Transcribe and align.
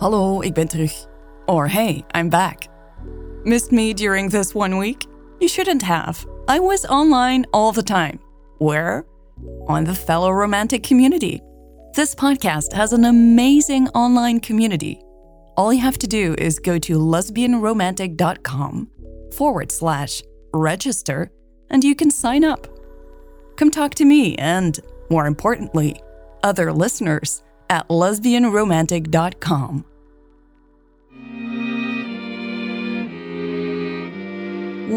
Hallo, 0.00 0.40
ik 0.42 0.54
ben 0.54 0.68
terug. 0.68 1.06
Or 1.46 1.66
hey, 1.66 2.04
I'm 2.14 2.28
back. 2.28 2.68
Missed 3.44 3.72
me 3.72 3.92
during 3.92 4.30
this 4.30 4.54
one 4.54 4.78
week? 4.78 5.06
You 5.40 5.48
shouldn't 5.48 5.82
have. 5.82 6.24
I 6.46 6.60
was 6.60 6.84
online 6.86 7.46
all 7.52 7.72
the 7.72 7.82
time. 7.82 8.20
Where? 8.58 9.04
On 9.66 9.84
the 9.84 9.94
fellow 9.96 10.30
romantic 10.30 10.84
community. 10.84 11.40
This 11.94 12.14
podcast 12.14 12.72
has 12.74 12.92
an 12.92 13.04
amazing 13.04 13.88
online 13.88 14.38
community. 14.38 15.00
All 15.56 15.72
you 15.72 15.80
have 15.80 15.98
to 15.98 16.06
do 16.06 16.36
is 16.38 16.60
go 16.60 16.78
to 16.78 16.96
lesbianromantic.com 16.96 18.88
forward 19.32 19.72
slash 19.72 20.22
register 20.54 21.32
and 21.70 21.82
you 21.82 21.96
can 21.96 22.12
sign 22.12 22.44
up. 22.44 22.68
Come 23.56 23.72
talk 23.72 23.96
to 23.96 24.04
me 24.04 24.36
and, 24.36 24.78
more 25.10 25.26
importantly, 25.26 26.00
other 26.44 26.72
listeners 26.72 27.42
at 27.70 27.88
lesbianromantic.com. 27.88 29.84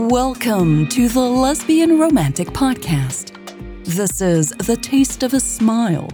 Welcome 0.10 0.88
to 0.88 1.10
the 1.10 1.20
Lesbian 1.20 2.00
Romantic 2.00 2.48
Podcast. 2.50 3.38
This 3.84 4.22
is 4.22 4.52
The 4.52 4.78
Taste 4.78 5.24
of 5.24 5.34
a 5.34 5.40
Smile, 5.40 6.10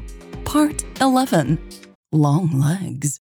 Part 0.46 0.84
11 1.00 1.60
Long 2.12 2.60
Legs. 2.60 3.20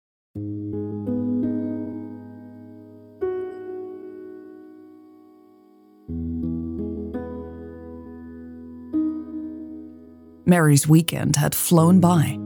Mary's 10.47 10.87
weekend 10.87 11.37
had 11.37 11.55
flown 11.55 12.01
by. 12.01 12.39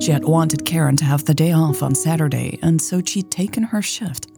She 0.00 0.12
had 0.12 0.24
wanted 0.24 0.64
Karen 0.64 0.96
to 0.96 1.04
have 1.04 1.24
the 1.24 1.34
day 1.34 1.52
off 1.52 1.82
on 1.82 1.94
Saturday, 1.94 2.58
and 2.62 2.80
so 2.80 3.02
she'd 3.04 3.30
taken 3.30 3.64
her 3.64 3.82
shift. 3.82 4.28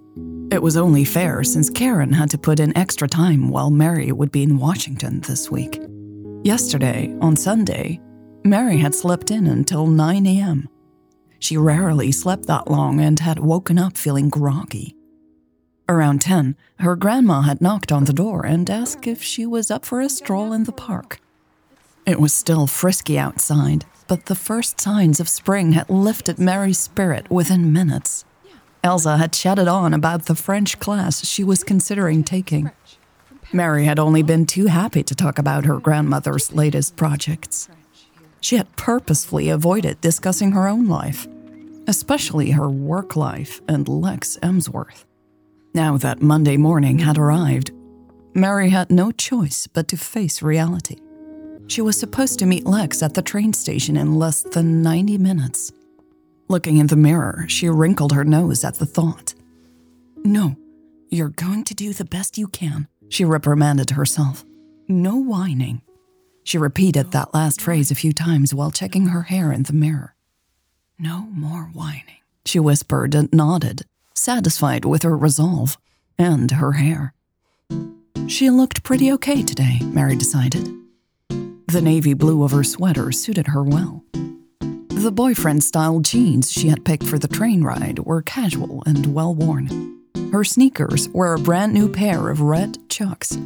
It 0.50 0.62
was 0.62 0.76
only 0.76 1.04
fair 1.04 1.44
since 1.44 1.70
Karen 1.70 2.12
had 2.12 2.30
to 2.30 2.38
put 2.38 2.60
in 2.60 2.76
extra 2.76 3.06
time 3.06 3.50
while 3.50 3.70
Mary 3.70 4.10
would 4.10 4.32
be 4.32 4.42
in 4.42 4.58
Washington 4.58 5.20
this 5.20 5.50
week. 5.50 5.80
Yesterday, 6.42 7.14
on 7.20 7.36
Sunday, 7.36 8.00
Mary 8.42 8.78
had 8.78 8.94
slept 8.94 9.30
in 9.30 9.46
until 9.46 9.86
9 9.86 10.26
a.m. 10.26 10.68
She 11.38 11.56
rarely 11.56 12.10
slept 12.10 12.46
that 12.46 12.70
long 12.70 12.98
and 13.00 13.20
had 13.20 13.38
woken 13.38 13.78
up 13.78 13.98
feeling 13.98 14.28
groggy. 14.30 14.96
Around 15.88 16.22
10, 16.22 16.56
her 16.78 16.96
grandma 16.96 17.42
had 17.42 17.60
knocked 17.60 17.92
on 17.92 18.04
the 18.04 18.12
door 18.12 18.46
and 18.46 18.70
asked 18.70 19.06
if 19.06 19.22
she 19.22 19.44
was 19.44 19.70
up 19.70 19.84
for 19.84 20.00
a 20.00 20.08
stroll 20.08 20.52
in 20.52 20.64
the 20.64 20.72
park. 20.72 21.20
It 22.06 22.18
was 22.18 22.32
still 22.32 22.66
frisky 22.66 23.18
outside, 23.18 23.84
but 24.10 24.26
the 24.26 24.34
first 24.34 24.80
signs 24.80 25.20
of 25.20 25.28
spring 25.28 25.70
had 25.70 25.88
lifted 25.88 26.36
Mary's 26.36 26.80
spirit 26.80 27.30
within 27.30 27.72
minutes. 27.72 28.24
Elsa 28.82 29.18
had 29.18 29.32
chatted 29.32 29.68
on 29.68 29.94
about 29.94 30.26
the 30.26 30.34
French 30.34 30.80
class 30.80 31.24
she 31.24 31.44
was 31.44 31.62
considering 31.62 32.24
taking. 32.24 32.72
Mary 33.52 33.84
had 33.84 34.00
only 34.00 34.24
been 34.24 34.46
too 34.46 34.66
happy 34.66 35.04
to 35.04 35.14
talk 35.14 35.38
about 35.38 35.64
her 35.64 35.78
grandmother's 35.78 36.52
latest 36.52 36.96
projects. 36.96 37.68
She 38.40 38.56
had 38.56 38.74
purposefully 38.74 39.48
avoided 39.48 40.00
discussing 40.00 40.50
her 40.50 40.66
own 40.66 40.88
life, 40.88 41.28
especially 41.86 42.50
her 42.50 42.68
work 42.68 43.14
life 43.14 43.60
and 43.68 43.88
Lex 43.88 44.36
Emsworth. 44.42 45.04
Now 45.72 45.96
that 45.98 46.20
Monday 46.20 46.56
morning 46.56 46.98
had 46.98 47.16
arrived, 47.16 47.70
Mary 48.34 48.70
had 48.70 48.90
no 48.90 49.12
choice 49.12 49.68
but 49.68 49.86
to 49.86 49.96
face 49.96 50.42
reality. 50.42 50.96
She 51.70 51.82
was 51.82 51.96
supposed 51.96 52.40
to 52.40 52.46
meet 52.46 52.66
Lex 52.66 53.00
at 53.00 53.14
the 53.14 53.22
train 53.22 53.52
station 53.52 53.96
in 53.96 54.16
less 54.16 54.42
than 54.42 54.82
90 54.82 55.18
minutes. 55.18 55.70
Looking 56.48 56.78
in 56.78 56.88
the 56.88 56.96
mirror, 56.96 57.44
she 57.46 57.68
wrinkled 57.68 58.10
her 58.12 58.24
nose 58.24 58.64
at 58.64 58.74
the 58.74 58.86
thought. 58.86 59.34
No, 60.24 60.56
you're 61.10 61.28
going 61.28 61.62
to 61.62 61.74
do 61.74 61.92
the 61.92 62.04
best 62.04 62.36
you 62.36 62.48
can, 62.48 62.88
she 63.08 63.24
reprimanded 63.24 63.90
herself. 63.90 64.44
No 64.88 65.14
whining. 65.14 65.82
She 66.42 66.58
repeated 66.58 67.12
that 67.12 67.32
last 67.32 67.60
phrase 67.60 67.92
a 67.92 67.94
few 67.94 68.12
times 68.12 68.52
while 68.52 68.72
checking 68.72 69.06
her 69.06 69.22
hair 69.22 69.52
in 69.52 69.62
the 69.62 69.72
mirror. 69.72 70.16
No 70.98 71.28
more 71.30 71.70
whining, 71.72 72.18
she 72.44 72.58
whispered 72.58 73.14
and 73.14 73.32
nodded, 73.32 73.82
satisfied 74.12 74.84
with 74.84 75.04
her 75.04 75.16
resolve 75.16 75.78
and 76.18 76.50
her 76.50 76.72
hair. 76.72 77.14
She 78.26 78.50
looked 78.50 78.82
pretty 78.82 79.12
okay 79.12 79.44
today, 79.44 79.78
Mary 79.84 80.16
decided. 80.16 80.79
The 81.70 81.80
navy 81.80 82.14
blue 82.14 82.42
of 82.42 82.50
her 82.50 82.64
sweater 82.64 83.12
suited 83.12 83.46
her 83.46 83.62
well. 83.62 84.02
The 84.88 85.12
boyfriend 85.14 85.62
style 85.62 86.00
jeans 86.00 86.50
she 86.50 86.66
had 86.66 86.84
picked 86.84 87.04
for 87.04 87.16
the 87.16 87.28
train 87.28 87.62
ride 87.62 88.00
were 88.00 88.22
casual 88.22 88.82
and 88.86 89.14
well 89.14 89.36
worn. 89.36 90.00
Her 90.32 90.42
sneakers 90.42 91.08
were 91.10 91.32
a 91.32 91.38
brand 91.38 91.72
new 91.72 91.88
pair 91.88 92.28
of 92.28 92.40
red 92.40 92.76
chucks. 92.88 93.38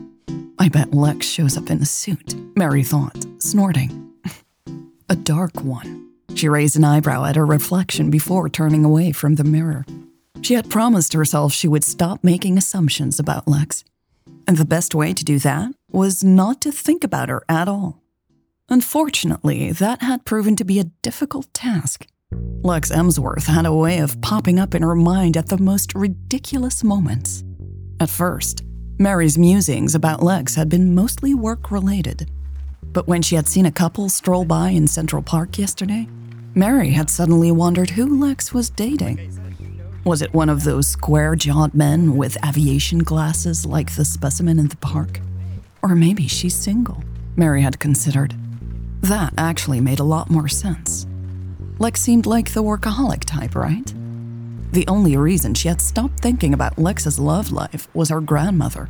I 0.58 0.70
bet 0.70 0.94
Lex 0.94 1.26
shows 1.26 1.58
up 1.58 1.68
in 1.68 1.82
a 1.82 1.84
suit, 1.84 2.34
Mary 2.56 2.82
thought, 2.82 3.26
snorting. 3.36 4.10
a 5.10 5.16
dark 5.16 5.62
one. 5.62 6.08
She 6.34 6.48
raised 6.48 6.76
an 6.76 6.84
eyebrow 6.84 7.26
at 7.26 7.36
her 7.36 7.44
reflection 7.44 8.08
before 8.08 8.48
turning 8.48 8.86
away 8.86 9.12
from 9.12 9.34
the 9.34 9.44
mirror. 9.44 9.84
She 10.40 10.54
had 10.54 10.70
promised 10.70 11.12
herself 11.12 11.52
she 11.52 11.68
would 11.68 11.84
stop 11.84 12.24
making 12.24 12.56
assumptions 12.56 13.18
about 13.20 13.46
Lex. 13.46 13.84
And 14.48 14.56
the 14.56 14.64
best 14.64 14.94
way 14.94 15.12
to 15.12 15.24
do 15.24 15.38
that 15.40 15.72
was 15.92 16.24
not 16.24 16.62
to 16.62 16.72
think 16.72 17.04
about 17.04 17.28
her 17.28 17.42
at 17.50 17.68
all. 17.68 18.00
Unfortunately, 18.68 19.72
that 19.72 20.00
had 20.00 20.24
proven 20.24 20.56
to 20.56 20.64
be 20.64 20.80
a 20.80 20.90
difficult 21.02 21.52
task. 21.52 22.06
Lex 22.62 22.90
Emsworth 22.90 23.46
had 23.46 23.66
a 23.66 23.74
way 23.74 23.98
of 23.98 24.20
popping 24.22 24.58
up 24.58 24.74
in 24.74 24.82
her 24.82 24.94
mind 24.94 25.36
at 25.36 25.48
the 25.48 25.58
most 25.58 25.94
ridiculous 25.94 26.82
moments. 26.82 27.44
At 28.00 28.08
first, 28.08 28.64
Mary's 28.98 29.36
musings 29.36 29.94
about 29.94 30.22
Lex 30.22 30.54
had 30.54 30.68
been 30.68 30.94
mostly 30.94 31.34
work 31.34 31.70
related. 31.70 32.30
But 32.82 33.06
when 33.06 33.22
she 33.22 33.34
had 33.36 33.46
seen 33.46 33.66
a 33.66 33.72
couple 33.72 34.08
stroll 34.08 34.44
by 34.44 34.70
in 34.70 34.86
Central 34.86 35.22
Park 35.22 35.58
yesterday, 35.58 36.08
Mary 36.54 36.90
had 36.90 37.10
suddenly 37.10 37.50
wondered 37.50 37.90
who 37.90 38.20
Lex 38.20 38.54
was 38.54 38.70
dating. 38.70 39.38
Was 40.04 40.22
it 40.22 40.32
one 40.32 40.48
of 40.48 40.64
those 40.64 40.86
square 40.86 41.34
jawed 41.34 41.74
men 41.74 42.16
with 42.16 42.38
aviation 42.44 43.00
glasses 43.00 43.66
like 43.66 43.94
the 43.94 44.04
specimen 44.04 44.58
in 44.58 44.68
the 44.68 44.76
park? 44.76 45.20
Or 45.82 45.94
maybe 45.94 46.28
she's 46.28 46.54
single, 46.54 47.02
Mary 47.36 47.62
had 47.62 47.78
considered. 47.78 48.34
That 49.04 49.34
actually 49.36 49.82
made 49.82 50.00
a 50.00 50.04
lot 50.04 50.30
more 50.30 50.48
sense. 50.48 51.06
Lex 51.78 52.00
seemed 52.00 52.24
like 52.24 52.54
the 52.54 52.62
workaholic 52.62 53.24
type, 53.26 53.54
right? 53.54 53.92
The 54.72 54.88
only 54.88 55.14
reason 55.18 55.52
she 55.52 55.68
had 55.68 55.82
stopped 55.82 56.20
thinking 56.20 56.54
about 56.54 56.78
Lex's 56.78 57.18
love 57.18 57.52
life 57.52 57.86
was 57.92 58.08
her 58.08 58.22
grandmother. 58.22 58.88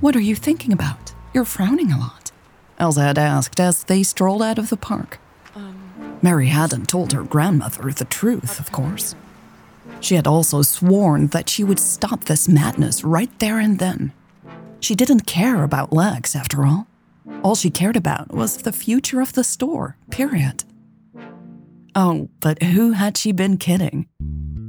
What 0.00 0.16
are 0.16 0.20
you 0.20 0.34
thinking 0.34 0.72
about? 0.72 1.12
You're 1.34 1.44
frowning 1.44 1.92
a 1.92 1.98
lot, 1.98 2.32
Elsa 2.78 3.02
had 3.02 3.18
asked 3.18 3.60
as 3.60 3.84
they 3.84 4.02
strolled 4.02 4.42
out 4.42 4.58
of 4.58 4.70
the 4.70 4.78
park. 4.78 5.18
Mary 6.22 6.46
hadn't 6.46 6.88
told 6.88 7.12
her 7.12 7.22
grandmother 7.22 7.92
the 7.92 8.06
truth, 8.06 8.58
of 8.58 8.72
course. 8.72 9.14
She 10.00 10.14
had 10.14 10.26
also 10.26 10.62
sworn 10.62 11.26
that 11.28 11.50
she 11.50 11.64
would 11.64 11.78
stop 11.78 12.24
this 12.24 12.48
madness 12.48 13.04
right 13.04 13.38
there 13.40 13.58
and 13.58 13.78
then. 13.78 14.14
She 14.80 14.94
didn't 14.94 15.26
care 15.26 15.62
about 15.64 15.92
Lex, 15.92 16.34
after 16.34 16.64
all. 16.64 16.86
All 17.42 17.54
she 17.54 17.70
cared 17.70 17.96
about 17.96 18.32
was 18.32 18.58
the 18.58 18.72
future 18.72 19.20
of 19.20 19.32
the 19.32 19.44
store, 19.44 19.96
period. 20.10 20.64
Oh, 21.94 22.28
but 22.40 22.62
who 22.62 22.92
had 22.92 23.16
she 23.16 23.32
been 23.32 23.56
kidding? 23.56 24.06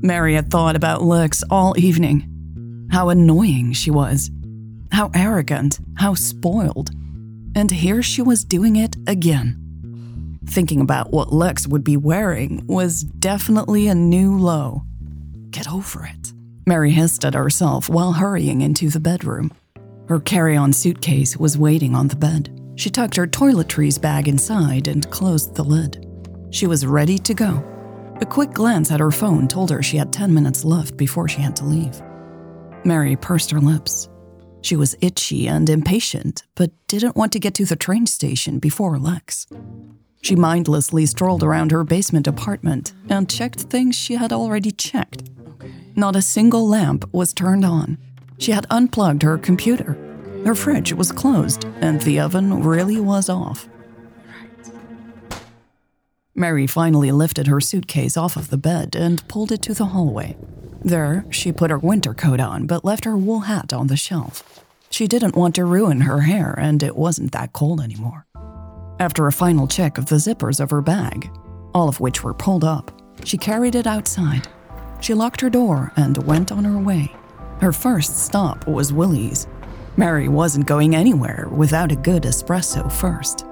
Mary 0.01 0.35
had 0.35 0.51
thought 0.51 0.75
about 0.75 1.01
Lex 1.01 1.43
all 1.49 1.77
evening. 1.77 2.87
How 2.91 3.09
annoying 3.09 3.73
she 3.73 3.89
was. 3.89 4.29
How 4.91 5.09
arrogant, 5.15 5.79
how 5.97 6.13
spoiled. 6.13 6.91
And 7.55 7.71
here 7.71 8.03
she 8.03 8.21
was 8.21 8.43
doing 8.43 8.75
it 8.75 8.95
again. 9.07 10.39
Thinking 10.45 10.79
about 10.79 11.11
what 11.11 11.33
Lex 11.33 11.67
would 11.67 11.83
be 11.83 11.97
wearing 11.97 12.65
was 12.67 13.03
definitely 13.03 13.87
a 13.87 13.95
new 13.95 14.37
low. 14.37 14.83
Get 15.49 15.71
over 15.71 16.05
it. 16.05 16.33
Mary 16.67 16.91
hissed 16.91 17.25
at 17.25 17.33
herself 17.33 17.89
while 17.89 18.13
hurrying 18.13 18.61
into 18.61 18.89
the 18.89 18.99
bedroom. 18.99 19.51
Her 20.07 20.19
carry 20.19 20.55
on 20.55 20.71
suitcase 20.71 21.35
was 21.37 21.57
waiting 21.57 21.95
on 21.95 22.07
the 22.07 22.15
bed. 22.15 22.51
She 22.75 22.89
tucked 22.89 23.15
her 23.15 23.25
toiletries 23.25 23.99
bag 23.99 24.27
inside 24.27 24.87
and 24.87 25.09
closed 25.09 25.55
the 25.55 25.63
lid. 25.63 26.05
She 26.51 26.67
was 26.67 26.85
ready 26.85 27.17
to 27.19 27.33
go. 27.33 27.63
A 28.21 28.25
quick 28.25 28.51
glance 28.51 28.91
at 28.91 28.99
her 28.99 29.11
phone 29.11 29.47
told 29.47 29.69
her 29.71 29.81
she 29.81 29.97
had 29.97 30.13
10 30.13 30.33
minutes 30.33 30.63
left 30.63 30.95
before 30.95 31.27
she 31.27 31.41
had 31.41 31.55
to 31.57 31.65
leave. 31.65 32.01
Mary 32.85 33.15
pursed 33.15 33.51
her 33.51 33.59
lips. 33.59 34.09
She 34.61 34.75
was 34.75 34.95
itchy 35.01 35.47
and 35.47 35.69
impatient, 35.69 36.43
but 36.55 36.71
didn't 36.87 37.15
want 37.15 37.31
to 37.33 37.39
get 37.39 37.53
to 37.55 37.65
the 37.65 37.75
train 37.75 38.05
station 38.05 38.59
before 38.59 38.97
Lex. 38.97 39.47
She 40.21 40.35
mindlessly 40.35 41.05
strolled 41.05 41.43
around 41.43 41.71
her 41.71 41.83
basement 41.83 42.25
apartment 42.25 42.93
and 43.09 43.29
checked 43.29 43.61
things 43.61 43.95
she 43.95 44.15
had 44.15 44.33
already 44.33 44.71
checked. 44.71 45.29
Not 45.95 46.15
a 46.15 46.21
single 46.21 46.67
lamp 46.67 47.07
was 47.13 47.33
turned 47.33 47.63
on. 47.63 47.97
She 48.37 48.51
had 48.51 48.67
unplugged 48.69 49.23
her 49.23 49.37
computer. 49.37 49.97
Her 50.45 50.55
fridge 50.55 50.93
was 50.93 51.11
closed, 51.11 51.65
and 51.81 52.01
the 52.01 52.19
oven 52.19 52.63
really 52.63 52.99
was 52.99 53.29
off. 53.29 53.67
Mary 56.35 56.67
finally 56.67 57.11
lifted 57.11 57.47
her 57.47 57.61
suitcase 57.61 58.17
off 58.17 58.35
of 58.35 58.49
the 58.49 58.57
bed 58.57 58.95
and 58.95 59.25
pulled 59.29 59.51
it 59.51 59.61
to 59.61 59.73
the 59.73 59.85
hallway. 59.85 60.35
There, 60.83 61.25
she 61.31 61.51
put 61.51 61.71
her 61.71 61.79
winter 61.79 62.13
coat 62.13 62.39
on 62.39 62.67
but 62.67 62.85
left 62.85 63.05
her 63.05 63.17
wool 63.17 63.41
hat 63.41 63.71
on 63.71 63.87
the 63.87 63.95
shelf. 63.95 64.63
She 64.89 65.07
didn't 65.07 65.35
want 65.35 65.55
to 65.55 65.65
ruin 65.65 66.01
her 66.01 66.21
hair, 66.21 66.53
and 66.59 66.83
it 66.83 66.95
wasn't 66.95 67.31
that 67.31 67.53
cold 67.53 67.81
anymore. 67.81 68.25
After 68.99 69.27
a 69.27 69.31
final 69.31 69.67
check 69.67 69.97
of 69.97 70.05
the 70.05 70.15
zippers 70.15 70.59
of 70.59 70.69
her 70.71 70.81
bag, 70.81 71.29
all 71.73 71.89
of 71.89 71.99
which 71.99 72.23
were 72.23 72.33
pulled 72.33 72.63
up, 72.63 72.91
she 73.23 73.37
carried 73.37 73.75
it 73.75 73.87
outside. 73.87 74.47
She 75.01 75.13
locked 75.13 75.41
her 75.41 75.49
door 75.49 75.91
and 75.95 76.23
went 76.25 76.51
on 76.51 76.63
her 76.65 76.77
way. 76.77 77.11
Her 77.61 77.71
first 77.71 78.17
stop 78.25 78.67
was 78.67 78.91
Willie's. 78.91 79.47
Mary 79.97 80.27
wasn't 80.27 80.67
going 80.67 80.95
anywhere 80.95 81.47
without 81.49 81.91
a 81.91 81.95
good 81.95 82.23
espresso 82.23 82.91
first. 82.91 83.45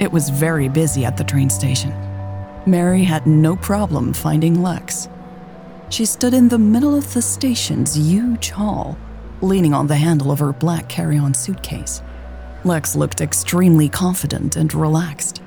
It 0.00 0.12
was 0.12 0.30
very 0.30 0.68
busy 0.68 1.04
at 1.04 1.16
the 1.16 1.24
train 1.24 1.50
station. 1.50 1.92
Mary 2.66 3.02
had 3.02 3.26
no 3.26 3.56
problem 3.56 4.12
finding 4.14 4.62
Lex. 4.62 5.08
She 5.90 6.04
stood 6.04 6.32
in 6.32 6.48
the 6.48 6.58
middle 6.58 6.94
of 6.94 7.12
the 7.12 7.20
station's 7.20 7.94
huge 7.96 8.50
hall, 8.50 8.96
leaning 9.40 9.74
on 9.74 9.86
the 9.86 9.96
handle 9.96 10.30
of 10.30 10.38
her 10.38 10.52
black 10.52 10.88
carry 10.88 11.18
on 11.18 11.34
suitcase. 11.34 12.02
Lex 12.64 12.96
looked 12.96 13.20
extremely 13.20 13.88
confident 13.88 14.56
and 14.56 14.72
relaxed. 14.74 15.42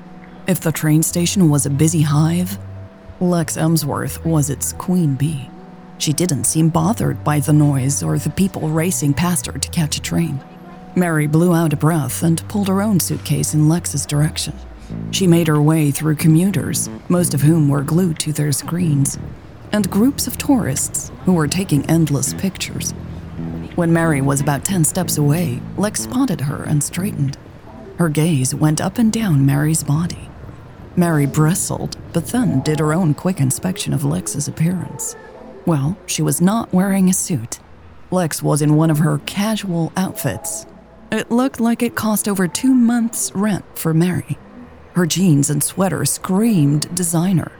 If 0.46 0.60
the 0.60 0.72
train 0.72 1.02
station 1.02 1.50
was 1.50 1.66
a 1.66 1.70
busy 1.70 2.02
hive, 2.02 2.58
Lex 3.20 3.56
Emsworth 3.56 4.24
was 4.24 4.50
its 4.50 4.72
queen 4.72 5.14
bee. 5.14 5.48
She 5.98 6.12
didn't 6.12 6.44
seem 6.44 6.68
bothered 6.68 7.22
by 7.22 7.38
the 7.38 7.52
noise 7.52 8.02
or 8.02 8.18
the 8.18 8.30
people 8.30 8.68
racing 8.68 9.14
past 9.14 9.46
her 9.46 9.58
to 9.58 9.70
catch 9.70 9.96
a 9.96 10.02
train. 10.02 10.42
Mary 10.96 11.26
blew 11.26 11.54
out 11.54 11.72
a 11.72 11.76
breath 11.76 12.22
and 12.22 12.46
pulled 12.48 12.68
her 12.68 12.82
own 12.82 12.98
suitcase 12.98 13.54
in 13.54 13.68
Lex's 13.68 14.04
direction. 14.04 14.54
She 15.10 15.26
made 15.26 15.46
her 15.46 15.62
way 15.62 15.90
through 15.90 16.16
commuters, 16.16 16.90
most 17.08 17.34
of 17.34 17.42
whom 17.42 17.68
were 17.68 17.82
glued 17.82 18.18
to 18.20 18.32
their 18.32 18.52
screens, 18.52 19.18
and 19.70 19.90
groups 19.90 20.26
of 20.26 20.36
tourists 20.36 21.10
who 21.24 21.32
were 21.32 21.48
taking 21.48 21.88
endless 21.88 22.34
pictures. 22.34 22.92
When 23.74 23.92
Mary 23.92 24.20
was 24.20 24.40
about 24.40 24.64
10 24.64 24.84
steps 24.84 25.18
away, 25.18 25.60
Lex 25.76 26.02
spotted 26.02 26.42
her 26.42 26.62
and 26.64 26.82
straightened. 26.82 27.36
Her 27.98 28.08
gaze 28.08 28.54
went 28.54 28.80
up 28.80 28.98
and 28.98 29.12
down 29.12 29.46
Mary's 29.46 29.82
body. 29.82 30.28
Mary 30.96 31.26
bristled, 31.26 31.96
but 32.12 32.26
then 32.26 32.60
did 32.60 32.78
her 32.78 32.92
own 32.92 33.14
quick 33.14 33.40
inspection 33.40 33.92
of 33.92 34.04
Lex's 34.04 34.48
appearance. 34.48 35.16
Well, 35.66 35.96
she 36.06 36.22
was 36.22 36.40
not 36.40 36.72
wearing 36.72 37.08
a 37.08 37.14
suit. 37.14 37.60
Lex 38.10 38.42
was 38.42 38.60
in 38.60 38.76
one 38.76 38.90
of 38.90 38.98
her 38.98 39.18
casual 39.24 39.92
outfits 39.96 40.66
it 41.12 41.30
looked 41.30 41.60
like 41.60 41.82
it 41.82 41.94
cost 41.94 42.26
over 42.26 42.48
two 42.48 42.72
months' 42.72 43.30
rent 43.34 43.66
for 43.74 43.92
Mary. 43.92 44.38
Her 44.94 45.04
jeans 45.04 45.50
and 45.50 45.62
sweater 45.62 46.06
screamed 46.06 46.92
designer. 46.94 47.52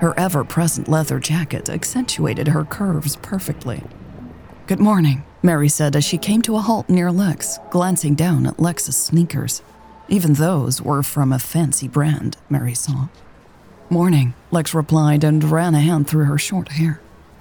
Her 0.00 0.12
ever 0.18 0.44
present 0.44 0.88
leather 0.88 1.18
jacket 1.18 1.70
accentuated 1.70 2.48
her 2.48 2.66
curves 2.66 3.16
perfectly. 3.16 3.82
Good 4.66 4.78
morning, 4.78 5.24
Mary 5.42 5.68
said 5.68 5.94
as 5.94 6.04
she 6.04 6.18
came 6.18 6.42
to 6.42 6.56
a 6.56 6.60
halt 6.60 6.88
near 6.88 7.12
Lex, 7.12 7.58
glancing 7.70 8.14
down 8.14 8.46
at 8.46 8.58
Lex's 8.58 8.96
sneakers. 8.96 9.62
Even 10.08 10.32
those 10.32 10.82
were 10.82 11.02
from 11.02 11.32
a 11.32 11.38
fancy 11.38 11.86
brand, 11.86 12.36
Mary 12.50 12.74
saw. 12.74 13.08
Morning, 13.88 14.34
Lex 14.50 14.74
replied 14.74 15.22
and 15.22 15.44
ran 15.44 15.74
a 15.74 15.80
hand 15.80 16.08
through 16.08 16.24
her 16.24 16.38
short 16.38 16.72
hair. 16.72 17.00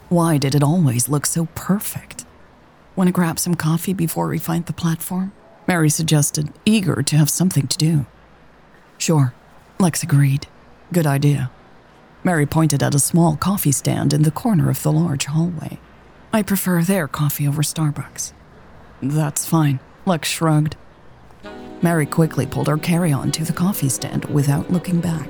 Why 0.10 0.38
did 0.38 0.54
it 0.54 0.64
always 0.64 1.10
look 1.10 1.26
so 1.26 1.48
perfect? 1.56 2.26
Want 2.96 3.08
to 3.08 3.12
grab 3.12 3.40
some 3.40 3.56
coffee 3.56 3.94
before 3.94 4.28
we 4.28 4.38
find 4.38 4.66
the 4.66 4.74
platform? 4.74 5.32
Mary 5.68 5.90
suggested, 5.90 6.54
eager 6.66 7.02
to 7.02 7.18
have 7.18 7.30
something 7.30 7.68
to 7.68 7.78
do. 7.78 8.06
Sure, 8.98 9.34
Lex 9.80 10.04
agreed. 10.04 10.48
Good 10.94 11.08
idea. 11.08 11.52
Mary 12.24 12.46
pointed 12.46 12.84
at 12.84 12.96
a 12.96 13.00
small 13.00 13.36
coffee 13.36 13.72
stand 13.72 14.14
in 14.14 14.24
the 14.24 14.32
corner 14.32 14.70
of 14.70 14.84
the 14.84 14.92
large 14.92 15.26
hallway. 15.26 15.80
I 16.38 16.44
prefer 16.44 16.84
their 16.84 17.08
coffee 17.08 17.48
over 17.48 17.64
Starbucks. 17.64 18.32
That's 19.02 19.44
fine, 19.44 19.80
Lex 20.06 20.30
shrugged. 20.30 20.76
Mary 21.82 22.06
quickly 22.06 22.46
pulled 22.46 22.68
her 22.68 22.78
carry 22.78 23.12
on 23.12 23.32
to 23.32 23.44
the 23.44 23.52
coffee 23.52 23.90
stand 23.90 24.26
without 24.26 24.70
looking 24.70 25.02
back. 25.02 25.28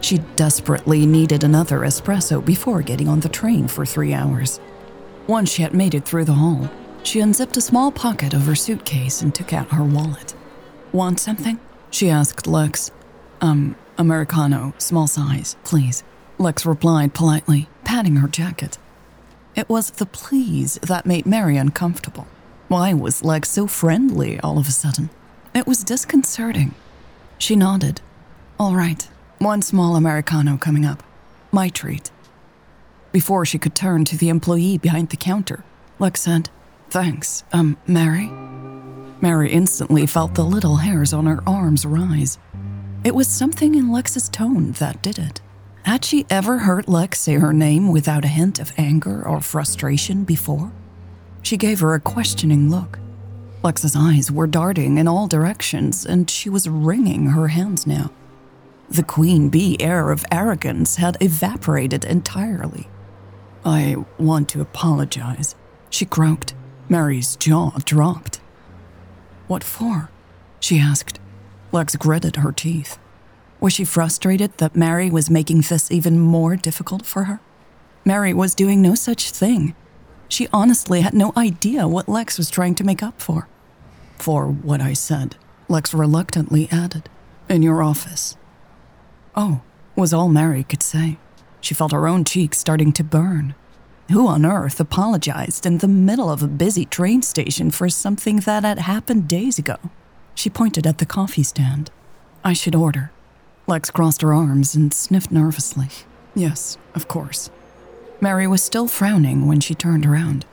She 0.00 0.20
desperately 0.34 1.04
needed 1.04 1.44
another 1.44 1.80
espresso 1.80 2.42
before 2.42 2.80
getting 2.80 3.06
on 3.06 3.20
the 3.20 3.28
train 3.28 3.68
for 3.68 3.84
three 3.84 4.14
hours. 4.14 4.60
Once 5.26 5.50
she 5.50 5.60
had 5.60 5.74
made 5.74 5.94
it 5.94 6.06
through 6.06 6.24
the 6.24 6.32
hall, 6.32 6.70
she 7.02 7.20
unzipped 7.20 7.58
a 7.58 7.60
small 7.60 7.92
pocket 7.92 8.32
of 8.32 8.46
her 8.46 8.54
suitcase 8.54 9.20
and 9.20 9.34
took 9.34 9.52
out 9.52 9.72
her 9.72 9.84
wallet. 9.84 10.34
Want 10.90 11.20
something? 11.20 11.60
She 11.90 12.08
asked 12.08 12.46
Lex. 12.46 12.90
Um, 13.42 13.76
Americano, 13.98 14.72
small 14.78 15.06
size, 15.06 15.56
please. 15.64 16.02
Lex 16.38 16.64
replied 16.64 17.12
politely, 17.12 17.68
patting 17.84 18.16
her 18.16 18.28
jacket. 18.28 18.78
It 19.56 19.68
was 19.68 19.90
the 19.90 20.06
please 20.06 20.80
that 20.82 21.06
made 21.06 21.26
Mary 21.26 21.56
uncomfortable. 21.56 22.26
Why 22.66 22.92
was 22.92 23.22
Lex 23.22 23.50
so 23.50 23.68
friendly 23.68 24.40
all 24.40 24.58
of 24.58 24.66
a 24.66 24.72
sudden? 24.72 25.10
It 25.54 25.66
was 25.66 25.84
disconcerting. 25.84 26.74
She 27.38 27.54
nodded. 27.54 28.00
All 28.58 28.74
right, 28.74 29.08
one 29.38 29.62
small 29.62 29.94
Americano 29.94 30.56
coming 30.56 30.84
up. 30.84 31.04
My 31.52 31.68
treat. 31.68 32.10
Before 33.12 33.46
she 33.46 33.58
could 33.58 33.76
turn 33.76 34.04
to 34.06 34.16
the 34.16 34.28
employee 34.28 34.76
behind 34.76 35.10
the 35.10 35.16
counter, 35.16 35.62
Lex 36.00 36.22
said, 36.22 36.50
Thanks, 36.90 37.44
um, 37.52 37.76
Mary? 37.86 38.26
Mary 39.20 39.52
instantly 39.52 40.04
felt 40.06 40.34
the 40.34 40.44
little 40.44 40.76
hairs 40.76 41.12
on 41.12 41.26
her 41.26 41.42
arms 41.46 41.86
rise. 41.86 42.38
It 43.04 43.14
was 43.14 43.28
something 43.28 43.76
in 43.76 43.92
Lex's 43.92 44.28
tone 44.28 44.72
that 44.72 45.00
did 45.00 45.18
it. 45.18 45.40
Had 45.84 46.02
she 46.02 46.24
ever 46.30 46.58
heard 46.58 46.88
Lex 46.88 47.20
say 47.20 47.34
her 47.34 47.52
name 47.52 47.92
without 47.92 48.24
a 48.24 48.28
hint 48.28 48.58
of 48.58 48.72
anger 48.78 49.22
or 49.26 49.42
frustration 49.42 50.24
before? 50.24 50.72
She 51.42 51.58
gave 51.58 51.80
her 51.80 51.92
a 51.92 52.00
questioning 52.00 52.70
look. 52.70 52.98
Lex's 53.62 53.94
eyes 53.94 54.32
were 54.32 54.46
darting 54.46 54.96
in 54.96 55.06
all 55.06 55.26
directions, 55.28 56.06
and 56.06 56.30
she 56.30 56.48
was 56.48 56.70
wringing 56.70 57.26
her 57.26 57.48
hands 57.48 57.86
now. 57.86 58.10
The 58.88 59.02
queen 59.02 59.50
bee 59.50 59.76
air 59.78 60.10
of 60.10 60.24
arrogance 60.32 60.96
had 60.96 61.18
evaporated 61.20 62.06
entirely. 62.06 62.88
I 63.62 63.96
want 64.18 64.48
to 64.50 64.62
apologize, 64.62 65.54
she 65.90 66.06
croaked. 66.06 66.54
Mary's 66.88 67.36
jaw 67.36 67.72
dropped. 67.84 68.40
What 69.48 69.62
for? 69.62 70.10
she 70.60 70.78
asked. 70.78 71.20
Lex 71.72 71.94
gritted 71.96 72.36
her 72.36 72.52
teeth. 72.52 72.98
Was 73.64 73.72
she 73.72 73.84
frustrated 73.84 74.58
that 74.58 74.76
Mary 74.76 75.08
was 75.08 75.30
making 75.30 75.62
this 75.62 75.90
even 75.90 76.18
more 76.18 76.54
difficult 76.54 77.06
for 77.06 77.24
her? 77.24 77.40
Mary 78.04 78.34
was 78.34 78.54
doing 78.54 78.82
no 78.82 78.94
such 78.94 79.30
thing. 79.30 79.74
She 80.28 80.48
honestly 80.52 81.00
had 81.00 81.14
no 81.14 81.32
idea 81.34 81.88
what 81.88 82.06
Lex 82.06 82.36
was 82.36 82.50
trying 82.50 82.74
to 82.74 82.84
make 82.84 83.02
up 83.02 83.22
for. 83.22 83.48
For 84.18 84.48
what 84.48 84.82
I 84.82 84.92
said, 84.92 85.36
Lex 85.66 85.94
reluctantly 85.94 86.68
added, 86.70 87.08
In 87.48 87.62
your 87.62 87.82
office. 87.82 88.36
Oh, 89.34 89.62
was 89.96 90.12
all 90.12 90.28
Mary 90.28 90.64
could 90.64 90.82
say. 90.82 91.16
She 91.62 91.72
felt 91.72 91.92
her 91.92 92.06
own 92.06 92.24
cheeks 92.24 92.58
starting 92.58 92.92
to 92.92 93.02
burn. 93.02 93.54
Who 94.10 94.28
on 94.28 94.44
earth 94.44 94.78
apologized 94.78 95.64
in 95.64 95.78
the 95.78 95.88
middle 95.88 96.28
of 96.28 96.42
a 96.42 96.48
busy 96.48 96.84
train 96.84 97.22
station 97.22 97.70
for 97.70 97.88
something 97.88 98.40
that 98.40 98.62
had 98.62 98.80
happened 98.80 99.26
days 99.26 99.58
ago? 99.58 99.78
She 100.34 100.50
pointed 100.50 100.86
at 100.86 100.98
the 100.98 101.06
coffee 101.06 101.44
stand. 101.44 101.90
I 102.44 102.52
should 102.52 102.74
order. 102.74 103.10
Lex 103.66 103.90
crossed 103.90 104.20
her 104.20 104.34
arms 104.34 104.74
and 104.74 104.92
sniffed 104.92 105.30
nervously. 105.30 105.88
Yes, 106.34 106.76
of 106.94 107.08
course. 107.08 107.50
Mary 108.20 108.46
was 108.46 108.62
still 108.62 108.88
frowning 108.88 109.46
when 109.46 109.60
she 109.60 109.74
turned 109.74 110.04
around. 110.04 110.44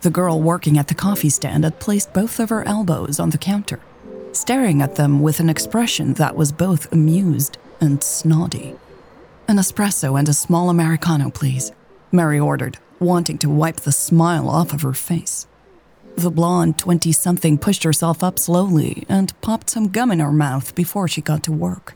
The 0.00 0.10
girl 0.10 0.40
working 0.40 0.78
at 0.78 0.88
the 0.88 0.94
coffee 0.94 1.30
stand 1.30 1.64
had 1.64 1.80
placed 1.80 2.12
both 2.12 2.38
of 2.40 2.48
her 2.48 2.66
elbows 2.66 3.20
on 3.20 3.30
the 3.30 3.38
counter, 3.38 3.80
staring 4.32 4.82
at 4.82 4.96
them 4.96 5.20
with 5.20 5.40
an 5.40 5.48
expression 5.48 6.14
that 6.14 6.36
was 6.36 6.52
both 6.52 6.92
amused 6.92 7.58
and 7.80 8.02
snotty. 8.02 8.74
An 9.46 9.56
espresso 9.56 10.18
and 10.18 10.28
a 10.28 10.34
small 10.34 10.68
Americano, 10.68 11.30
please, 11.30 11.72
Mary 12.12 12.38
ordered, 12.38 12.78
wanting 13.00 13.38
to 13.38 13.50
wipe 13.50 13.80
the 13.80 13.92
smile 13.92 14.48
off 14.48 14.72
of 14.72 14.82
her 14.82 14.92
face. 14.92 15.46
The 16.16 16.30
blonde 16.30 16.78
20 16.78 17.12
something 17.12 17.58
pushed 17.58 17.84
herself 17.84 18.24
up 18.24 18.38
slowly 18.38 19.04
and 19.08 19.40
popped 19.40 19.70
some 19.70 19.88
gum 19.88 20.10
in 20.10 20.18
her 20.18 20.32
mouth 20.32 20.74
before 20.74 21.06
she 21.06 21.20
got 21.20 21.44
to 21.44 21.52
work. 21.52 21.94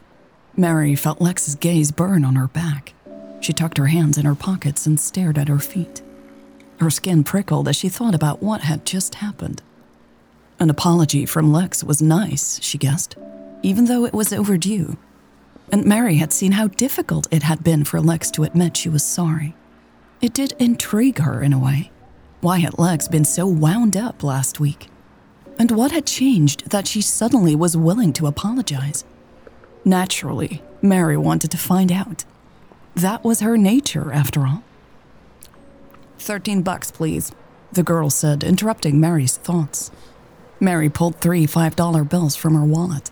Mary 0.57 0.95
felt 0.95 1.21
Lex's 1.21 1.55
gaze 1.55 1.91
burn 1.91 2.25
on 2.25 2.35
her 2.37 2.49
back. 2.49 2.93
She 3.41 3.53
tucked 3.53 3.79
her 3.79 3.87
hands 3.87 4.19
in 4.19 4.27
her 4.27 4.35
pockets 4.35 4.87
and 4.87 5.01
stared 5.01 5.39
at 5.39 5.49
her 5.49 5.59
feet. 5.59 6.03
Her 6.79 6.91
skin 6.91 7.25
prickled 7.25 7.69
as 7.69 7.77
she 7.77 7.89
thought 7.89 8.15
about 8.15 8.43
what 8.43 8.61
had 8.61 8.85
just 8.85 9.17
happened. 9.17 9.63
An 10.61 10.69
apology 10.69 11.27
from 11.27 11.53
Lex 11.53 11.83
was 11.83 12.03
nice, 12.03 12.63
she 12.63 12.79
guessed, 12.79 13.17
even 13.63 13.87
though 13.87 14.05
it 14.05 14.13
was 14.13 14.33
overdue. 14.33 14.97
And 15.71 15.87
Mary 15.87 16.17
had 16.17 16.33
seen 16.33 16.53
how 16.53 16.69
difficult 16.69 17.27
it 17.31 17.43
had 17.43 17.65
been 17.65 17.85
for 17.85 18.01
Lex 18.01 18.31
to 18.33 18.45
admit 18.45 18.77
she 18.77 18.89
was 18.89 19.03
sorry. 19.03 19.55
It 20.21 20.35
did 20.35 20.55
intrigue 20.59 21.19
her 21.19 21.43
in 21.43 21.53
a 21.53 21.59
way. 21.59 21.91
Why 22.43 22.59
had 22.59 22.79
Lex 22.79 23.09
been 23.09 23.25
so 23.25 23.47
wound 23.47 23.97
up 23.97 24.23
last 24.23 24.61
week? 24.61 24.89
And 25.59 25.71
what 25.71 25.93
had 25.93 26.07
changed 26.07 26.71
that 26.71 26.87
she 26.87 27.01
suddenly 27.01 27.57
was 27.57 27.77
willing 27.77 28.13
to 28.15 28.27
apologize? 28.27 29.05
Naturally, 29.85 30.63
Mary 30.81 31.17
wanted 31.17 31.51
to 31.51 31.59
find 31.59 31.91
out. 31.91 32.25
That 32.95 33.25
was 33.25 33.41
her 33.41 33.57
nature, 33.57 34.13
after 34.13 34.47
all. 34.47 34.63
Thirteen 36.19 36.63
bucks, 36.63 36.91
please, 36.91 37.33
the 37.73 37.83
girl 37.83 38.11
said, 38.11 38.45
interrupting 38.45 39.01
Mary's 39.01 39.37
thoughts. 39.37 39.91
Mary 40.61 40.89
pulled 40.89 41.17
three 41.17 41.47
$5 41.47 42.09
bills 42.09 42.37
from 42.37 42.55
her 42.55 42.65
wallet. 42.65 43.11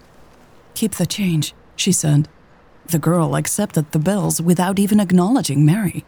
Keep 0.75 0.95
the 0.95 1.07
change, 1.07 1.55
she 1.75 1.91
said. 1.91 2.29
The 2.87 2.99
girl 2.99 3.35
accepted 3.35 3.91
the 3.91 3.99
bills 3.99 4.41
without 4.41 4.79
even 4.79 5.01
acknowledging 5.01 5.65
Mary. 5.65 6.05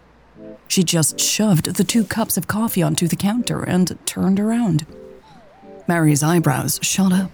She 0.69 0.85
just 0.85 1.19
shoved 1.19 1.75
the 1.75 1.85
two 1.85 2.05
cups 2.05 2.37
of 2.37 2.47
coffee 2.47 2.83
onto 2.83 3.09
the 3.09 3.17
counter 3.17 3.63
and 3.65 3.99
turned 4.07 4.39
around. 4.39 4.87
Mary's 5.89 6.23
eyebrows 6.23 6.79
shot 6.83 7.13
up. 7.13 7.31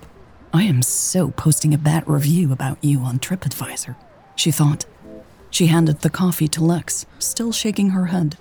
I 0.53 0.63
am 0.63 0.81
so 0.81 1.31
posting 1.31 1.75
a 1.75 1.79
bad 1.79 2.09
review 2.09 2.53
about 2.53 2.83
you 2.83 3.01
on 3.01 3.19
TripAdvisor, 3.19 3.97
she 4.35 4.51
thought. 4.51 4.87
She 5.51 5.67
handed 5.67 6.01
the 6.01 6.11
coffee 6.11 6.49
to 6.49 6.65
Lex, 6.65 7.05
still 7.19 7.53
shaking 7.53 7.91
her 7.91 8.07
head. 8.07 8.39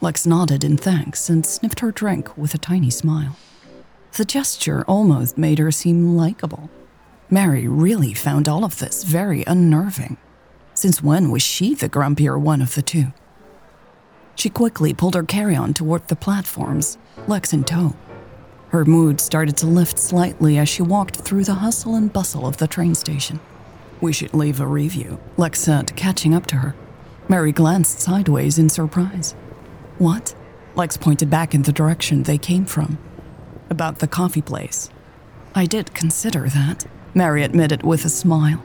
Lex 0.00 0.24
nodded 0.24 0.62
in 0.62 0.76
thanks 0.76 1.28
and 1.28 1.44
sniffed 1.44 1.80
her 1.80 1.90
drink 1.90 2.36
with 2.38 2.54
a 2.54 2.58
tiny 2.58 2.90
smile. 2.90 3.36
The 4.16 4.24
gesture 4.24 4.84
almost 4.86 5.36
made 5.36 5.58
her 5.58 5.72
seem 5.72 6.16
likable. 6.16 6.70
Mary 7.28 7.66
really 7.66 8.14
found 8.14 8.48
all 8.48 8.64
of 8.64 8.78
this 8.78 9.02
very 9.02 9.42
unnerving. 9.46 10.16
Since 10.74 11.02
when 11.02 11.30
was 11.30 11.42
she 11.42 11.74
the 11.74 11.88
grumpier 11.88 12.40
one 12.40 12.62
of 12.62 12.76
the 12.76 12.82
two? 12.82 13.12
She 14.36 14.48
quickly 14.48 14.94
pulled 14.94 15.16
her 15.16 15.24
carry 15.24 15.56
on 15.56 15.74
toward 15.74 16.06
the 16.06 16.14
platforms, 16.14 16.98
Lex 17.26 17.52
in 17.52 17.64
tow. 17.64 17.96
Her 18.70 18.84
mood 18.84 19.20
started 19.20 19.56
to 19.58 19.66
lift 19.66 19.98
slightly 19.98 20.58
as 20.58 20.68
she 20.68 20.82
walked 20.82 21.16
through 21.16 21.44
the 21.44 21.54
hustle 21.54 21.94
and 21.94 22.12
bustle 22.12 22.46
of 22.46 22.58
the 22.58 22.66
train 22.66 22.94
station. 22.94 23.40
We 24.00 24.12
should 24.12 24.34
leave 24.34 24.60
a 24.60 24.66
review, 24.66 25.18
Lex 25.36 25.60
said, 25.60 25.96
catching 25.96 26.34
up 26.34 26.46
to 26.46 26.56
her. 26.56 26.74
Mary 27.28 27.50
glanced 27.50 28.00
sideways 28.00 28.58
in 28.58 28.68
surprise. 28.68 29.32
What? 29.96 30.34
Lex 30.74 30.96
pointed 30.96 31.30
back 31.30 31.54
in 31.54 31.62
the 31.62 31.72
direction 31.72 32.22
they 32.22 32.38
came 32.38 32.66
from. 32.66 32.98
About 33.70 33.98
the 33.98 34.06
coffee 34.06 34.42
place. 34.42 34.90
I 35.54 35.66
did 35.66 35.94
consider 35.94 36.48
that, 36.50 36.86
Mary 37.14 37.42
admitted 37.42 37.82
with 37.82 38.04
a 38.04 38.10
smile. 38.10 38.64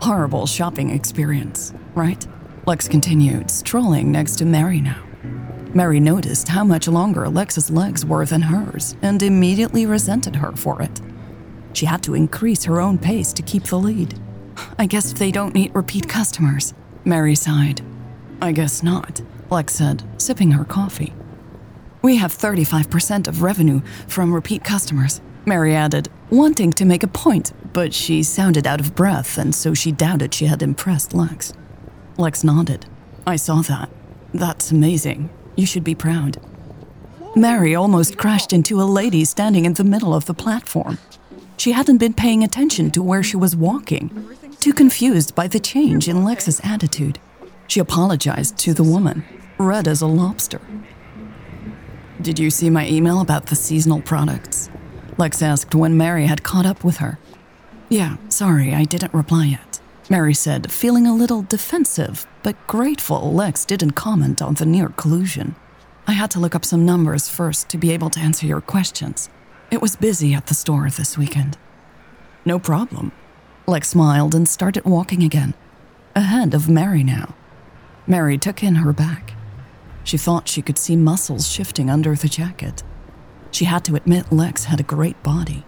Horrible 0.00 0.46
shopping 0.46 0.90
experience, 0.90 1.74
right? 1.94 2.26
Lex 2.66 2.88
continued, 2.88 3.50
strolling 3.50 4.12
next 4.12 4.36
to 4.36 4.44
Mary 4.44 4.80
now. 4.80 5.02
Mary 5.74 6.00
noticed 6.00 6.48
how 6.48 6.62
much 6.62 6.86
longer 6.86 7.24
Alexa's 7.24 7.70
legs 7.70 8.04
were 8.04 8.26
than 8.26 8.42
hers 8.42 8.94
and 9.00 9.22
immediately 9.22 9.86
resented 9.86 10.36
her 10.36 10.52
for 10.52 10.82
it. 10.82 11.00
She 11.72 11.86
had 11.86 12.02
to 12.02 12.14
increase 12.14 12.64
her 12.64 12.78
own 12.78 12.98
pace 12.98 13.32
to 13.32 13.42
keep 13.42 13.64
the 13.64 13.78
lead. 13.78 14.20
I 14.78 14.84
guess 14.84 15.14
they 15.14 15.30
don't 15.30 15.54
need 15.54 15.74
repeat 15.74 16.06
customers, 16.06 16.74
Mary 17.06 17.34
sighed. 17.34 17.80
I 18.42 18.52
guess 18.52 18.82
not, 18.82 19.22
Lex 19.50 19.74
said, 19.74 20.02
sipping 20.18 20.50
her 20.50 20.64
coffee. 20.64 21.14
We 22.02 22.16
have 22.16 22.36
35% 22.36 23.26
of 23.26 23.42
revenue 23.42 23.80
from 24.08 24.34
repeat 24.34 24.64
customers, 24.64 25.22
Mary 25.46 25.74
added, 25.74 26.10
wanting 26.28 26.72
to 26.72 26.84
make 26.84 27.02
a 27.02 27.08
point, 27.08 27.52
but 27.72 27.94
she 27.94 28.22
sounded 28.22 28.66
out 28.66 28.80
of 28.80 28.94
breath 28.94 29.38
and 29.38 29.54
so 29.54 29.72
she 29.72 29.90
doubted 29.90 30.34
she 30.34 30.46
had 30.46 30.62
impressed 30.62 31.14
Lex. 31.14 31.54
Lex 32.18 32.44
nodded. 32.44 32.84
I 33.26 33.36
saw 33.36 33.62
that. 33.62 33.88
That's 34.34 34.70
amazing. 34.70 35.30
You 35.56 35.66
should 35.66 35.84
be 35.84 35.94
proud. 35.94 36.38
Mary 37.34 37.74
almost 37.74 38.18
crashed 38.18 38.52
into 38.52 38.80
a 38.80 38.84
lady 38.84 39.24
standing 39.24 39.64
in 39.64 39.74
the 39.74 39.84
middle 39.84 40.14
of 40.14 40.26
the 40.26 40.34
platform. 40.34 40.98
She 41.56 41.72
hadn't 41.72 41.98
been 41.98 42.14
paying 42.14 42.42
attention 42.42 42.90
to 42.92 43.02
where 43.02 43.22
she 43.22 43.36
was 43.36 43.56
walking, 43.56 44.36
too 44.60 44.72
confused 44.72 45.34
by 45.34 45.48
the 45.48 45.60
change 45.60 46.08
in 46.08 46.24
Lex's 46.24 46.60
attitude. 46.64 47.18
She 47.68 47.80
apologized 47.80 48.58
to 48.58 48.74
the 48.74 48.82
woman, 48.82 49.24
red 49.58 49.88
as 49.88 50.02
a 50.02 50.06
lobster. 50.06 50.60
Did 52.20 52.38
you 52.38 52.50
see 52.50 52.70
my 52.70 52.86
email 52.88 53.20
about 53.20 53.46
the 53.46 53.56
seasonal 53.56 54.02
products? 54.02 54.70
Lex 55.18 55.42
asked 55.42 55.74
when 55.74 55.96
Mary 55.96 56.26
had 56.26 56.42
caught 56.42 56.66
up 56.66 56.84
with 56.84 56.98
her. 56.98 57.18
Yeah, 57.88 58.16
sorry, 58.28 58.74
I 58.74 58.84
didn't 58.84 59.14
reply 59.14 59.46
yet. 59.46 59.80
Mary 60.08 60.34
said, 60.34 60.70
feeling 60.70 61.06
a 61.06 61.14
little 61.14 61.42
defensive, 61.42 62.26
but 62.42 62.66
grateful 62.66 63.32
Lex 63.32 63.64
didn't 63.64 63.92
comment 63.92 64.42
on 64.42 64.54
the 64.54 64.66
near 64.66 64.88
collusion. 64.90 65.54
I 66.06 66.12
had 66.12 66.30
to 66.32 66.40
look 66.40 66.54
up 66.54 66.64
some 66.64 66.84
numbers 66.84 67.28
first 67.28 67.68
to 67.68 67.78
be 67.78 67.92
able 67.92 68.10
to 68.10 68.20
answer 68.20 68.46
your 68.46 68.60
questions. 68.60 69.28
It 69.70 69.80
was 69.80 69.96
busy 69.96 70.34
at 70.34 70.46
the 70.46 70.54
store 70.54 70.90
this 70.90 71.16
weekend. 71.16 71.56
No 72.44 72.58
problem. 72.58 73.12
Lex 73.66 73.90
smiled 73.90 74.34
and 74.34 74.48
started 74.48 74.84
walking 74.84 75.22
again, 75.22 75.54
ahead 76.16 76.54
of 76.54 76.68
Mary 76.68 77.04
now. 77.04 77.34
Mary 78.06 78.36
took 78.36 78.62
in 78.62 78.76
her 78.76 78.92
back. 78.92 79.34
She 80.04 80.18
thought 80.18 80.48
she 80.48 80.62
could 80.62 80.78
see 80.78 80.96
muscles 80.96 81.48
shifting 81.48 81.88
under 81.88 82.16
the 82.16 82.28
jacket. 82.28 82.82
She 83.52 83.66
had 83.66 83.84
to 83.84 83.94
admit 83.94 84.32
Lex 84.32 84.64
had 84.64 84.80
a 84.80 84.84
great 84.84 85.22
body. 85.22 85.64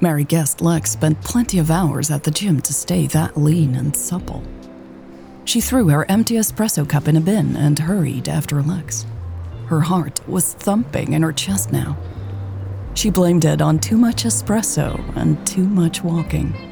Mary 0.00 0.24
guessed 0.24 0.62
Lex 0.62 0.92
spent 0.92 1.20
plenty 1.22 1.58
of 1.58 1.70
hours 1.70 2.10
at 2.10 2.24
the 2.24 2.30
gym 2.30 2.60
to 2.62 2.72
stay 2.72 3.06
that 3.08 3.36
lean 3.36 3.74
and 3.74 3.94
supple. 3.94 4.42
She 5.50 5.60
threw 5.60 5.88
her 5.88 6.08
empty 6.08 6.34
espresso 6.34 6.88
cup 6.88 7.08
in 7.08 7.16
a 7.16 7.20
bin 7.20 7.56
and 7.56 7.76
hurried 7.76 8.28
after 8.28 8.62
Lex. 8.62 9.04
Her 9.66 9.80
heart 9.80 10.20
was 10.28 10.54
thumping 10.54 11.12
in 11.12 11.22
her 11.24 11.32
chest 11.32 11.72
now. 11.72 11.96
She 12.94 13.10
blamed 13.10 13.44
it 13.44 13.60
on 13.60 13.80
too 13.80 13.96
much 13.96 14.22
espresso 14.22 15.02
and 15.16 15.44
too 15.44 15.64
much 15.64 16.04
walking. 16.04 16.69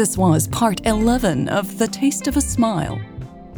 This 0.00 0.16
was 0.16 0.48
part 0.48 0.86
11 0.86 1.50
of 1.50 1.76
The 1.76 1.86
Taste 1.86 2.26
of 2.26 2.38
a 2.38 2.40
Smile. 2.40 2.98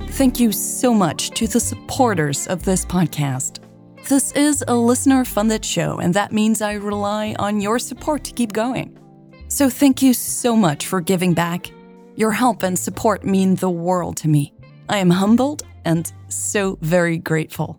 Thank 0.09 0.41
you 0.41 0.51
so 0.51 0.93
much 0.93 1.31
to 1.39 1.47
the 1.47 1.61
supporters 1.61 2.49
of 2.49 2.65
this 2.65 2.85
podcast. 2.85 3.61
This 4.09 4.33
is 4.33 4.65
a 4.67 4.75
listener 4.75 5.25
funded 5.25 5.65
show, 5.65 6.01
and 6.01 6.13
that 6.15 6.33
means 6.33 6.61
I 6.61 6.73
rely 6.73 7.37
on 7.39 7.61
your 7.61 7.79
support 7.79 8.25
to 8.25 8.33
keep 8.33 8.53
going. 8.53 8.99
So 9.47 9.71
thank 9.71 10.03
you 10.03 10.13
so 10.13 10.57
much 10.57 10.87
for 10.87 11.01
giving 11.01 11.33
back. 11.33 11.71
Your 12.17 12.33
help 12.33 12.65
and 12.65 12.77
support 12.77 13.23
mean 13.25 13.55
the 13.55 13.71
world 13.71 14.17
to 14.17 14.29
me. 14.29 14.53
I 14.89 14.99
am 14.99 15.11
humbled 15.11 15.63
and 15.85 16.13
so 16.27 16.77
very 16.81 17.19
grateful. 17.19 17.79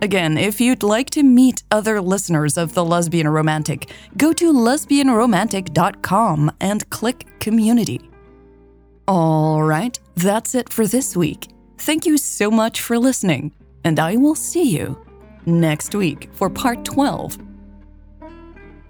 Again, 0.00 0.38
if 0.38 0.60
you'd 0.60 0.84
like 0.84 1.10
to 1.10 1.24
meet 1.24 1.64
other 1.72 2.00
listeners 2.00 2.56
of 2.56 2.74
The 2.74 2.84
Lesbian 2.84 3.28
Romantic, 3.28 3.90
go 4.16 4.32
to 4.32 4.52
lesbianromantic.com 4.52 6.52
and 6.60 6.88
click 6.90 7.26
Community. 7.40 8.00
All 9.08 9.62
right, 9.62 9.98
that's 10.14 10.54
it 10.54 10.72
for 10.72 10.86
this 10.86 11.16
week. 11.16 11.48
Thank 11.78 12.06
you 12.06 12.16
so 12.16 12.50
much 12.50 12.80
for 12.80 12.98
listening, 12.98 13.52
and 13.82 13.98
I 13.98 14.16
will 14.16 14.36
see 14.36 14.70
you 14.70 15.04
next 15.46 15.94
week 15.94 16.28
for 16.32 16.48
part 16.48 16.84
12. 16.84 17.38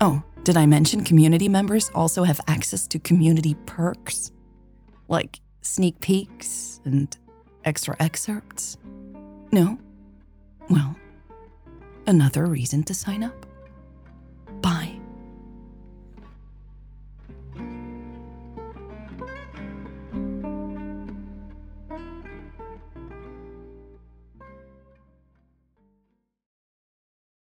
Oh, 0.02 0.22
did 0.44 0.58
I 0.58 0.66
mention 0.66 1.04
community 1.04 1.48
members 1.48 1.90
also 1.94 2.24
have 2.24 2.40
access 2.48 2.86
to 2.88 2.98
community 2.98 3.54
perks? 3.64 4.30
Like 5.08 5.40
sneak 5.62 6.00
peeks 6.00 6.82
and 6.84 7.16
extra 7.64 7.96
excerpts? 7.98 8.76
No? 9.52 9.78
Well, 10.70 10.94
another 12.06 12.46
reason 12.46 12.82
to 12.84 12.94
sign 12.94 13.22
up. 13.22 13.47